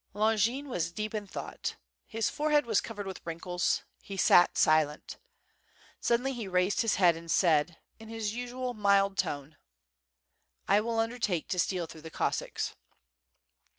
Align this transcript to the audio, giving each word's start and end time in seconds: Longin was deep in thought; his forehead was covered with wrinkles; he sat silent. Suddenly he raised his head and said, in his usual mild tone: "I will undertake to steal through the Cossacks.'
Longin 0.15 0.67
was 0.67 0.91
deep 0.91 1.13
in 1.13 1.27
thought; 1.27 1.75
his 2.07 2.27
forehead 2.27 2.65
was 2.65 2.81
covered 2.81 3.05
with 3.05 3.21
wrinkles; 3.23 3.83
he 4.01 4.17
sat 4.17 4.57
silent. 4.57 5.19
Suddenly 5.99 6.33
he 6.33 6.47
raised 6.47 6.81
his 6.81 6.95
head 6.95 7.15
and 7.15 7.29
said, 7.29 7.77
in 7.99 8.09
his 8.09 8.33
usual 8.33 8.73
mild 8.73 9.15
tone: 9.15 9.57
"I 10.67 10.81
will 10.81 10.97
undertake 10.97 11.47
to 11.49 11.59
steal 11.59 11.85
through 11.85 12.01
the 12.01 12.09
Cossacks.' 12.09 12.75